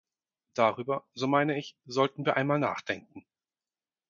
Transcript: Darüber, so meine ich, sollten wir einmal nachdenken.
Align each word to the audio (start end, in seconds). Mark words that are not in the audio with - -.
Darüber, 0.55 1.05
so 1.13 1.27
meine 1.27 1.59
ich, 1.59 1.77
sollten 1.85 2.25
wir 2.25 2.35
einmal 2.35 2.57
nachdenken. 2.57 3.23